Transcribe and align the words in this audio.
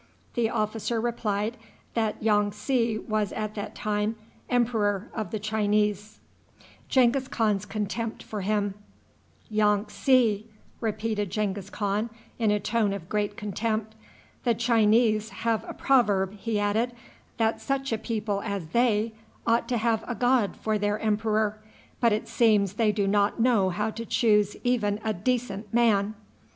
The 0.33 0.49
officer 0.49 0.99
replied 0.99 1.57
that 1.93 2.23
Yong 2.23 2.53
tsi 2.53 2.97
was 2.97 3.31
at 3.33 3.53
that 3.53 3.75
time 3.75 4.15
emperor 4.49 5.11
of 5.13 5.29
the 5.29 5.37
Chinese. 5.37 6.19
"Yong 6.89 7.13
tsi!" 9.87 10.49
repeated 10.79 11.29
Genghis 11.29 11.69
Khan, 11.69 12.09
in 12.39 12.49
a 12.49 12.59
tone 12.59 12.93
of 12.93 13.09
great 13.09 13.37
contempt. 13.37 13.93
"The 14.43 14.55
Chinese 14.55 15.29
have 15.29 15.63
a 15.69 15.73
proverb," 15.75 16.33
he 16.33 16.59
added, 16.59 16.93
"that 17.37 17.61
such 17.61 17.91
a 17.93 17.97
people 17.99 18.41
as 18.43 18.69
they 18.69 19.11
ought 19.45 19.69
to 19.69 19.77
have 19.77 20.03
a 20.07 20.15
god 20.15 20.55
for 20.57 20.79
their 20.79 20.97
emperor; 20.97 21.59
but 21.99 22.11
it 22.11 22.27
seems 22.27 22.73
they 22.73 22.91
do 22.91 23.07
not 23.07 23.39
know 23.39 23.69
how 23.69 23.91
to 23.91 24.03
choose 24.07 24.55
even 24.63 24.99
a 25.03 25.13
decent 25.13 25.71
man." 25.71 26.15